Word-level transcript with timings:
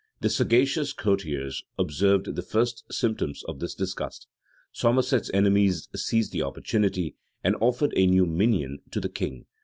The 0.21 0.31
sagacious 0.31 0.93
courtiers 0.93 1.63
observed 1.77 2.35
the 2.35 2.41
first 2.41 2.91
symptoms 2.91 3.43
of 3.43 3.59
this 3.59 3.75
disgust: 3.75 4.25
Somerset's 4.71 5.29
enemies 5.31 5.89
seized 5.95 6.31
the 6.31 6.41
opportunity, 6.41 7.17
and 7.43 7.55
offered 7.61 7.93
a 7.95 8.07
new 8.07 8.25
minion 8.25 8.79
to 8.89 8.99
the 8.99 9.09
king. 9.09 9.45